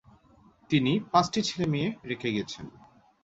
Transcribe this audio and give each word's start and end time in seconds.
তিনি 0.69 0.91
পাঁচটি 1.11 1.39
ছেলেমেয়ে 1.41 1.87
রেখে 2.09 2.29
গেছেন। 2.31 2.65